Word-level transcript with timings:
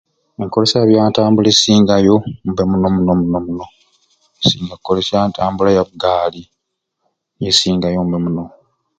Enkolesya 0.41 0.77
eya 0.79 0.89
bya 0.89 1.03
ntambula 1.09 1.47
ensinga 1.53 1.95
yo 2.07 2.15
mbe 2.49 2.61
omuno 2.65 2.87
muno 2.95 3.11
muno 3.19 3.37
muno, 3.45 3.65
nsinga 4.39 4.75
kukolesya 4.77 5.17
ntambula 5.29 5.69
ya 5.77 5.87
bugaali 5.87 6.41
niyo 7.37 7.49
esinga 7.53 7.85
mbe 7.89 7.99
omuno 8.17 8.43